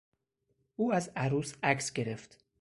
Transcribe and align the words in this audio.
او 0.75 0.93
از 0.93 1.11
عروس 1.15 1.53
عکس 1.63 1.93
گرفت. 1.93 2.45